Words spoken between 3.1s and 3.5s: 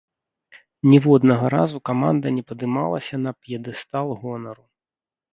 на